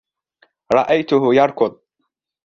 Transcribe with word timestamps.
رأيته 0.73 1.33
يركض. 1.35 1.81